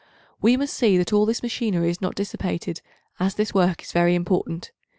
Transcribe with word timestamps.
We 0.41 0.57
must 0.57 0.73
see 0.73 0.97
that 0.97 1.13
all 1.13 1.27
this 1.27 1.43
machinery 1.43 1.91
is 1.91 2.01
not 2.01 2.15
dissipated, 2.15 2.81
as 3.19 3.35
this 3.35 3.53
work 3.53 3.83
is 3.83 3.91
very 3.91 4.15
important. 4.15 4.71